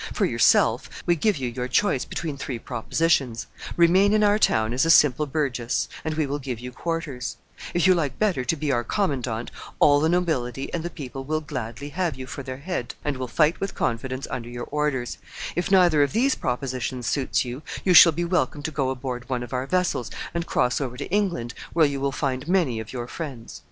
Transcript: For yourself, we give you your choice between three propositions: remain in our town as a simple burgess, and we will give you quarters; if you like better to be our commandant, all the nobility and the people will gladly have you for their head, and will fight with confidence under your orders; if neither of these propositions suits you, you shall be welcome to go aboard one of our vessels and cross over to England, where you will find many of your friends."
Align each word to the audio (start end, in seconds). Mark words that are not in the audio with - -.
For 0.13 0.25
yourself, 0.25 0.89
we 1.05 1.15
give 1.15 1.37
you 1.37 1.47
your 1.47 1.67
choice 1.67 2.05
between 2.05 2.35
three 2.35 2.57
propositions: 2.57 3.45
remain 3.77 4.13
in 4.15 4.23
our 4.23 4.39
town 4.39 4.73
as 4.73 4.83
a 4.83 4.89
simple 4.89 5.27
burgess, 5.27 5.87
and 6.03 6.15
we 6.15 6.25
will 6.25 6.39
give 6.39 6.59
you 6.59 6.71
quarters; 6.71 7.37
if 7.75 7.85
you 7.85 7.93
like 7.93 8.17
better 8.17 8.43
to 8.43 8.55
be 8.55 8.71
our 8.71 8.83
commandant, 8.83 9.51
all 9.77 9.99
the 9.99 10.09
nobility 10.09 10.73
and 10.73 10.81
the 10.81 10.89
people 10.89 11.23
will 11.23 11.39
gladly 11.39 11.89
have 11.89 12.15
you 12.15 12.25
for 12.25 12.41
their 12.41 12.57
head, 12.57 12.95
and 13.05 13.15
will 13.17 13.27
fight 13.27 13.59
with 13.61 13.75
confidence 13.75 14.25
under 14.31 14.49
your 14.49 14.65
orders; 14.71 15.19
if 15.55 15.69
neither 15.69 16.01
of 16.01 16.13
these 16.13 16.33
propositions 16.33 17.05
suits 17.05 17.45
you, 17.45 17.61
you 17.85 17.93
shall 17.93 18.11
be 18.11 18.25
welcome 18.25 18.63
to 18.63 18.71
go 18.71 18.89
aboard 18.89 19.29
one 19.29 19.43
of 19.43 19.53
our 19.53 19.67
vessels 19.67 20.09
and 20.33 20.47
cross 20.47 20.81
over 20.81 20.97
to 20.97 21.07
England, 21.11 21.53
where 21.73 21.85
you 21.85 22.01
will 22.01 22.11
find 22.11 22.47
many 22.47 22.79
of 22.79 22.91
your 22.91 23.07
friends." 23.07 23.59